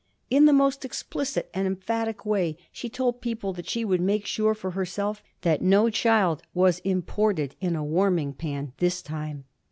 In 0.31 0.45
the 0.45 0.51
most 0.51 0.83
explicit 0.83 1.47
and 1.53 1.67
emphatic 1.67 2.25
way 2.25 2.57
she 2.71 2.89
told 2.89 3.21
people 3.21 3.53
that 3.53 3.69
she 3.69 3.85
would 3.85 4.01
make 4.01 4.25
sure 4.25 4.55
for 4.55 4.71
herself 4.71 5.21
that 5.41 5.61
no 5.61 5.91
child 5.91 6.41
was 6.55 6.79
imported 6.79 7.53
in 7.61 7.75
a 7.75 7.83
warming 7.85 8.33
pan 8.33 8.73
this 8.79 9.03
time. 9.03 9.43